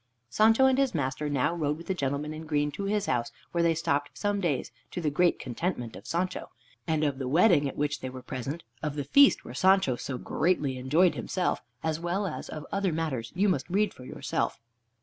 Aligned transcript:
Sancho 0.31 0.65
and 0.65 0.79
his 0.79 0.95
master 0.95 1.29
now 1.29 1.53
rode 1.53 1.77
with 1.77 1.85
the 1.85 1.93
gentleman 1.93 2.33
in 2.33 2.47
green 2.47 2.71
to 2.71 2.85
his 2.85 3.05
house, 3.05 3.31
where 3.51 3.61
they 3.61 3.75
stopped 3.75 4.09
some 4.15 4.41
days, 4.41 4.71
to 4.89 4.99
the 4.99 5.11
great 5.11 5.37
contentment 5.37 5.95
of 5.95 6.07
Sancho. 6.07 6.49
And 6.87 7.03
of 7.03 7.19
the 7.19 7.27
wedding 7.27 7.69
at 7.69 7.77
which 7.77 7.99
they 7.99 8.09
were 8.09 8.23
present, 8.23 8.63
of 8.81 8.95
the 8.95 9.03
feast 9.03 9.45
where 9.45 9.53
Sancho 9.53 9.95
so 9.97 10.17
greatly 10.17 10.75
enjoyed 10.79 11.13
himself, 11.13 11.61
as 11.83 11.99
well 11.99 12.25
as 12.25 12.49
of 12.49 12.65
other 12.71 12.91
matters, 12.91 13.31
you 13.35 13.47
must 13.47 13.69
read 13.69 13.93
for 13.93 14.03
yourself. 14.03 14.59